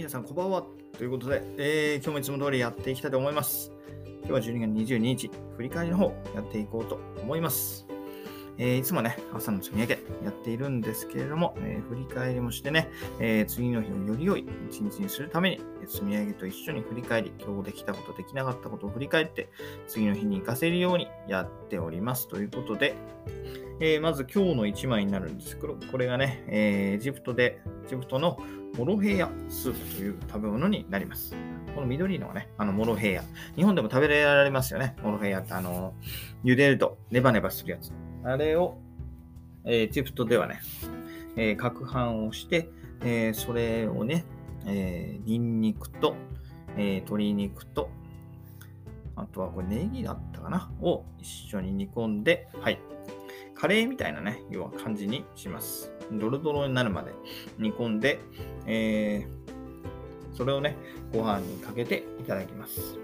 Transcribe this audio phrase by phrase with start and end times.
[0.00, 0.64] 皆さん、こんばんは。
[0.96, 3.70] ということで、えー、今日もいつも通りやっていきたいと思います。
[4.24, 7.89] 今日は12月22日、振り返りの方、やっていこうと思います。
[8.62, 19.48] えー、いつもね、朝の積み上げやっているんですけれども、えー、振り返りもしてね、えー、次の日をより良い一日にするために、積み上げと一緒に振り返り、今日できたこと、できなかったことを振り返って、
[19.88, 22.28] 次の日に活かせるようにやっております。
[22.28, 22.94] ということで、
[23.80, 28.38] えまず今日の1枚になるんですけど、これがね、えエジプトで、エジプトの
[28.76, 31.34] モロヘイヤスープという食べ物になります。
[31.74, 33.24] この緑のね、あの、モロヘイヤ。
[33.56, 34.96] 日本でも食べられますよね。
[35.02, 35.94] モロヘイヤって、あの、
[36.44, 37.90] 茹でるとネバネバするやつ。
[38.24, 38.78] あれを、
[39.64, 40.60] えー、エジプトではね、
[41.36, 42.68] えー、攪拌をして、
[43.02, 44.24] えー、それをね、
[44.66, 46.16] えー、ニンニクと、
[46.76, 47.90] え、鶏肉と、
[49.16, 50.70] あとはこれネギだったかな？
[50.80, 52.78] を一緒に煮込んで、はい。
[53.54, 55.92] カレーみたいなね、要は感じにします。
[56.12, 57.12] ドロドロになるまで
[57.58, 58.20] 煮込んで、
[58.66, 59.26] え、
[60.32, 60.76] それをね、
[61.12, 62.98] ご飯にかけていただきます。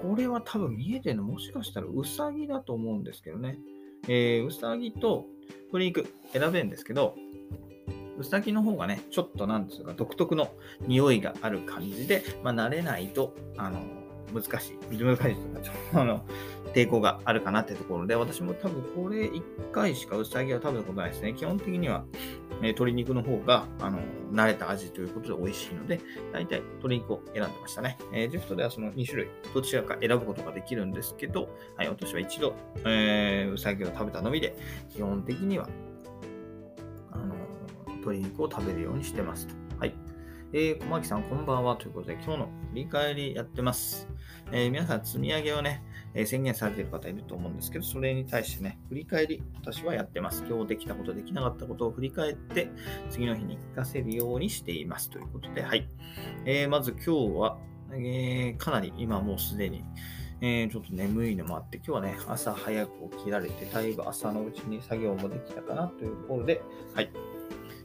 [0.00, 3.58] これは多分見えてるのもしかしたらうさぎだと思うんですけどね。
[4.08, 5.26] えー、うさぎと
[5.72, 7.14] 鶏肉選べるんですけど、
[8.18, 10.52] うさぎの方がね、ちょっとなんですか、独特の
[10.86, 13.80] 匂いがある感じで、まあ、慣れないと、あの、
[14.32, 14.96] 難しい。
[14.96, 16.24] 難しいというか、ちょっとあの、
[16.74, 21.34] 抵抗があるかなってところで、私も多分これ1回しかうさぎは食べたことないですね。
[21.34, 22.04] 基本的には、
[22.62, 23.98] え、鶏肉の方が、あの、
[24.32, 26.00] 慣れた味ということで美味しいので、
[26.32, 27.98] 大体鶏肉を選んでましたね。
[28.12, 32.54] えー、ジェフトではその2種類、どちらか選ぶことができるんですけど、はい、私は一度、
[32.84, 34.56] えー、うさぎを食べたのみで、
[34.90, 35.68] 基本的には、
[37.10, 37.34] あの、
[37.86, 39.54] 鶏肉を食べるようにしてますと。
[39.78, 39.94] はい。
[40.52, 41.76] えー、小牧さん、こんばんは。
[41.76, 44.08] ということで、今日の振り返りやってます。
[44.50, 45.82] えー、皆さん、積み上げをね、
[46.14, 50.42] えー、宣言されている方いると思うんですけど、それに対してね、振り返り、私はやってます。
[50.48, 52.70] 今日できたこと、できなかったことを振り返って、
[53.10, 55.10] 次の日に活かせるようにしています。
[55.10, 55.86] ということで、はい。
[56.46, 57.58] えー、まず今日は、
[57.90, 59.84] えー、かなり今もうすでに、
[60.40, 66.62] えー、ちょっと眠いのもあって、今日はね、朝早く起きられて、だいぶ朝のうちに作業もできたかなというところで、
[66.94, 67.10] はい。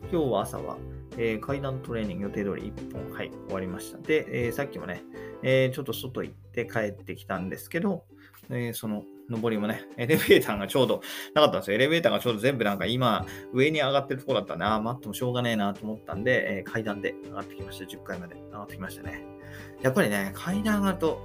[0.09, 0.77] 今日は朝は、
[1.17, 3.97] えー、階段トレーニング予定通り1本、はい、終わりました。
[3.97, 5.03] で、えー、さっきもね、
[5.43, 8.05] えー、ちょっと外行って帰ってきたんですけど、
[8.49, 11.01] えその上りもね、 エレベーターがちょうど
[11.33, 11.75] なかったんですよ。
[11.75, 17.85] エレベーターがちょうど全部なんか今、上に上がってるところだったんで、ああ、待ってもしょうがねえなと思ったんで、え階段で上がってきました。
[17.85, 19.25] 10階まで上がってきましたね。
[19.81, 21.21] やっぱりね、階段上がると、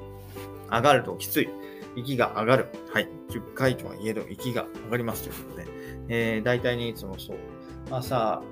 [0.71, 1.49] 上がるときつい。
[1.95, 2.69] 息が上がる。
[2.93, 3.09] はい。
[3.29, 5.67] 10階とはいえど、息が上がりますということで、
[6.09, 7.37] えー、大体にいつもそう、
[7.91, 8.43] 朝、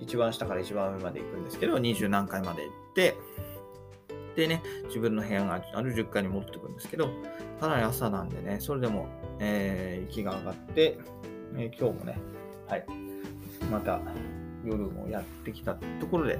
[0.00, 3.16] 一番下から一番上まで行くんですけど、20何階まで行って、
[4.36, 7.08] でね、自分の部屋がある10階に戻ってくるんですけど、
[7.60, 9.08] かなり朝なんでね、それでも、
[9.40, 10.98] えー、息が上がって、
[11.56, 12.18] えー、今日もね、
[12.68, 12.84] はい、
[13.70, 14.00] また
[14.64, 16.38] 夜もやってきたところで、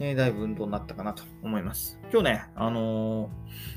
[0.00, 2.00] えー、だいぶ運動になったかなと思います。
[2.10, 3.30] 今日ね、あの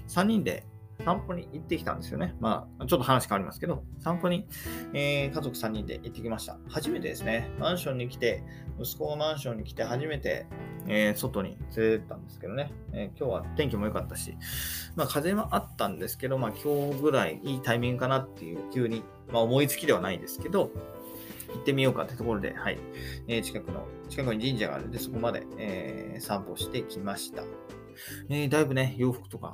[0.08, 0.66] ー、3人で
[1.04, 2.36] 散歩に行ってきたんですよね。
[2.40, 4.48] まあ、ちょっと話変わりますけど、散歩に、
[4.94, 6.58] えー、家族3人で行ってきました。
[6.68, 8.44] 初めてですね、マンションに来て、
[8.80, 10.46] 息子がマンションに来て初めて、
[10.88, 14.36] えー、外に連れてったんですけどね、えー、今日は天気も良かったし、
[14.96, 20.72] まあ風もあったんですけど、まあ今日ぐらいいいタイミングかなっていう、急に、まあ思いつきではないですけど、
[21.54, 22.78] 行ってみようかってところで、はい、
[23.28, 27.44] えー、近くの、近くに神社があるんで、そこまで、えー、散歩してきました。
[28.30, 29.54] えー、だいぶね、洋服とか、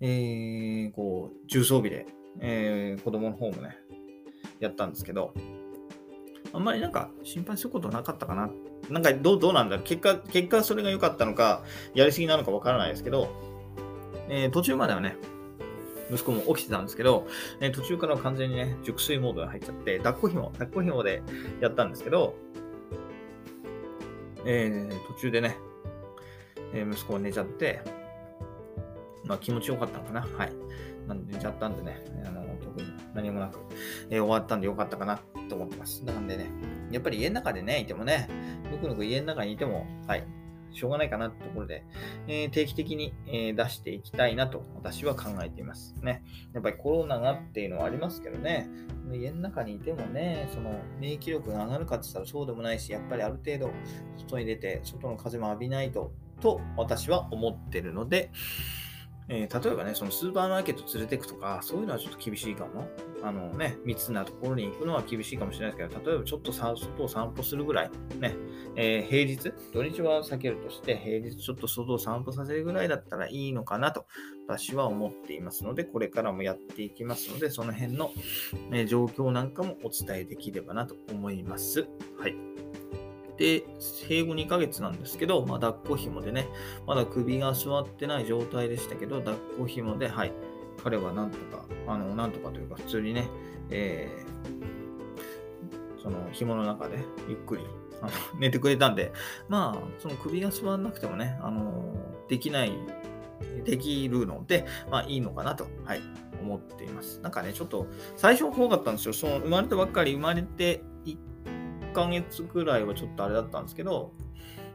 [0.00, 2.06] えー、こう、重装備で、
[2.40, 3.78] えー、子供の方もね、
[4.60, 5.32] やったんですけど、
[6.52, 8.50] あんまりなんか心配することなかったかな。
[8.90, 11.62] なんかどうどうなんだ結果、結果それが良かったのか、
[11.94, 13.28] やりすぎなのかわからないですけど、
[14.28, 15.16] えー、途中まではね、
[16.10, 17.26] 息子も起きてたんですけど、
[17.60, 21.22] えー、途中から完全にね、熟睡モードに入っちゃって、抱っこ紐、抱っこ紐で
[21.60, 22.34] やったんですけど、
[24.44, 25.56] えー、途中でね、
[26.72, 27.80] え息子が寝ちゃって、
[29.26, 30.20] まあ気持ちよかったのかな。
[30.20, 30.52] はい。
[31.06, 33.58] なんで寝ちゃったんでね、あの特に何もなく、
[34.10, 36.04] えー、終わったんでよかったかなと思ってます。
[36.04, 36.46] なんでね、
[36.90, 38.28] やっぱり家の中でね、いてもね、
[38.70, 40.24] ぬくぬく家の中にいても、はい、
[40.72, 41.84] しょうがないかなってところで、
[42.26, 46.22] えー、定期的に、えー、出していきたいなと私は考えていますね。
[46.52, 48.68] やっぱりコロナがっていうのはありますけどね、
[49.12, 53.70] 家の中にいてもね、その免疫力が上がるかって言ったらそうでもないし、やっぱりある程度
[54.18, 58.30] 外に出て、外の風も浴びないと、と私は思ってるので、
[59.28, 62.88] えー、例えばね、そのスーパーマーケット連れてくとか、そういうのはちょっと厳しいかも。
[63.22, 67.90] あのね、密なところに行くのは厳しいかもしれないですけど、例えばちょっと外を散歩するぐらい、
[68.20, 68.36] ね、
[68.76, 74.06] えー、平日、土日は避けるとして、平日ちょっと外を散歩させるぐらいだったらいいのかなと、
[74.46, 78.12] 私は思っていますので、これからもやっていきますので、その辺の、
[78.72, 81.88] え、状況なんかもお伝えできればなと思います。
[82.20, 82.36] はい。
[83.36, 86.48] で、生後2ヶ月なんですけど、まあ、抱っこ紐でね、
[86.86, 90.32] まだ首が座ってない状態でしたけど、抱っこ紐で、はい、
[90.82, 93.28] 彼はなんとか、あの、なんとかというか、普通にね、
[93.70, 97.64] えー、その紐の中でゆっくり
[98.00, 99.12] あの 寝てくれたんで、
[99.48, 101.94] まあ、その首が座らなくてもね、あの、
[102.28, 102.72] できない、
[103.64, 106.00] できるので、まあいいのかなと、はい、
[106.40, 107.20] 思っています。
[107.20, 107.86] なんかね、ちょっと、
[108.16, 109.12] 最初怖かったんですよ。
[109.12, 110.82] その生まれたばっかり、生まれて
[111.96, 114.12] ヶ月ぐらいはちょっとあれだったんですけど、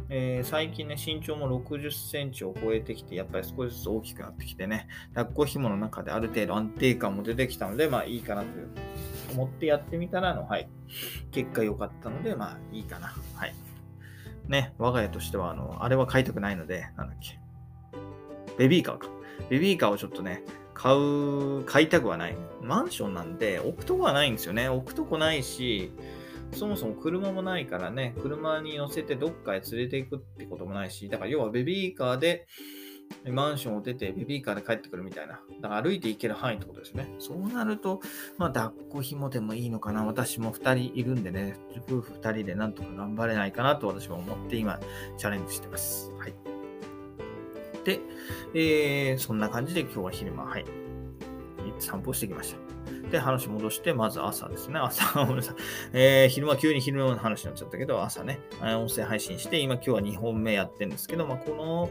[0.09, 8.69] えー、最近ね、身長も60センチを超えてきて、やっぱり少しずつ大きくなってきてね、抱っこ紐の中である程度安定感も出てきたので、まあいいかなという
[9.33, 10.67] 思ってやってみたら、の、はい、
[11.31, 13.13] 結果良かったので、まあいいかな。
[13.35, 13.53] はい。
[14.47, 17.39] ね、我が家としては、あの、あれは買いたくないので、なんだっけ。
[18.57, 19.07] ベビーカーか。
[19.49, 22.35] ベビーカーをちょっとね、買う、買いたくはない。
[22.61, 24.67] マンションなんで置くとこはないんですよね。
[24.67, 25.93] 置くとこないし、
[26.53, 32.47] そもそも車もないからね、車に乗せてどっかへ連れて行くってこともないし、だから要はベビーカーで
[33.29, 35.39] マンションを出てベビーカーで帰ってくるみたいな。
[35.61, 37.13] だから歩いて行ける範囲ってことですね。
[37.19, 38.01] そうなると、
[38.37, 40.05] まあ抱っこ紐でもいいのかな。
[40.05, 41.55] 私も2人いるんでね、
[41.87, 44.79] 夫婦2人でなんとか頑張れないかなと私は思って今
[45.17, 46.11] チャレンジしてます。
[46.17, 46.33] はい。
[47.83, 47.99] で、
[48.53, 50.65] えー、そんな感じで今日は昼間、はい。
[51.79, 52.70] 散歩してきました。
[53.11, 54.79] で、話戻して、まず朝ですね。
[54.79, 55.55] 朝、ごめんなさい。
[55.93, 61.89] えー、昼間、急に昼間の話になっちゃったけど、朝ね、音声配信して、今今日は2本目やってるんですけど、まあ、この、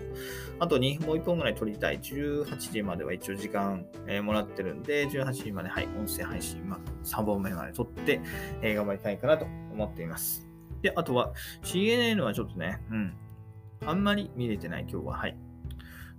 [0.59, 2.01] あと2、もう1本ぐらい撮りたい。
[2.01, 8.23] 18時までは一応時間、えー、もらってるんで、18時まで、はい、音声配信、まあ、3本目まで撮って、
[8.63, 10.49] えー、頑張りたいかなと思っています。
[10.81, 13.15] で、あとは、CNN はちょっとね、うん、
[13.85, 15.37] あんまり見れてない、今日は、はい。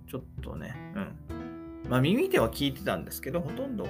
[0.08, 1.90] ちょっとね、うん。
[1.90, 3.88] まあ、耳では聞いてたんですけど、ほとんど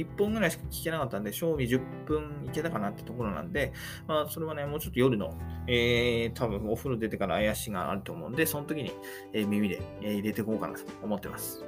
[0.00, 3.72] 1本ぐらいしか聞けなかったんで、賞味10分いけたかなってところなんで、
[4.06, 5.34] まあ、それはね、もうちょっと夜の、
[5.66, 8.92] えー、多分お風呂出てから怪しがあると思うんで、その時に、
[9.32, 11.64] えー、耳で、えー、入れていこうかなと思ってます。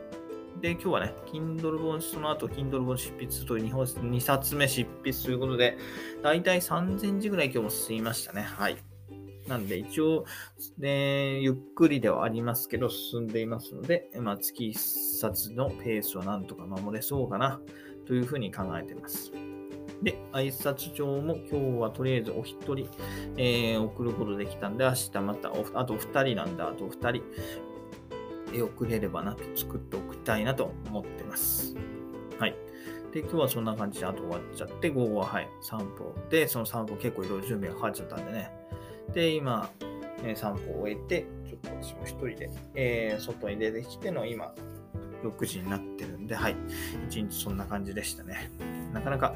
[0.60, 5.76] で、今日はね、Kindle 本、その後、Kindle 本執筆と2本2冊目執筆ということで、
[6.22, 8.42] だいたい3000字ぐらい今日も進みましたね。
[8.42, 8.76] はい。
[9.46, 10.24] なんで、一応、
[10.78, 17.60] ね、ゆっくりではありますけど、進んでいますので、まあ、月1冊のペースはなんとか守れそうかな。
[18.06, 19.32] というふうに考えてます。
[20.02, 22.88] で、挨拶状も今日はとりあえずお一人、
[23.36, 27.22] えー、送ることできたんで、明日またあと二人なんだ、あと二人、
[28.54, 31.74] え送れればなと作っておきたいなと思ってます。
[32.38, 32.54] はい。
[33.12, 38.50] で、今日はそんな感じであと終わっちゃって、午後ははい、散歩で、その散歩結構いろいろ準備がかかっちゃったんでね。
[39.14, 39.70] で、今、
[40.22, 44.54] え、散歩を終えて、ちょっと私も一人で、えー、外に出てきての今、
[45.28, 46.56] 6時になってるんで、はい。
[47.08, 48.50] 一日そんな感じでしたね。
[48.92, 49.34] なかなか、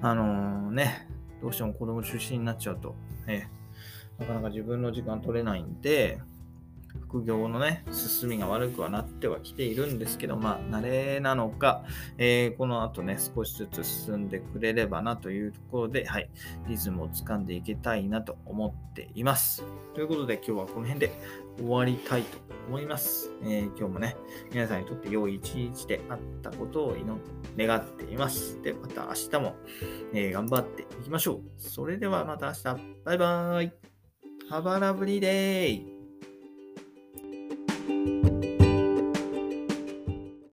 [0.00, 1.08] あのー、ね、
[1.40, 2.94] どうしても子供中心になっちゃうと、
[3.26, 3.50] ね、
[4.18, 6.20] なかなか自分の時間取れないんで、
[7.12, 11.84] 副業のね、進みが悪くはなってはきているんですけど、まあ、慣れなのか、
[12.16, 16.30] えー、この後ね、少しずつ進んでくれればなというところで、はい、
[16.66, 19.62] リズムをつかんでいけたいなと思っています。
[19.92, 21.12] ということで、今日はこの辺で
[21.58, 22.38] 終わりたいと
[22.68, 23.30] 思います。
[23.42, 24.16] えー、今日もね、
[24.50, 28.62] 皆さんにとって良い一日であったことを祈って願っています。
[28.62, 29.56] で、また明日も、
[30.14, 31.40] えー、頑張っていきましょう。
[31.58, 32.64] それではまた明日。
[33.04, 33.72] バイバーイ。
[34.50, 36.01] Have a lovely day!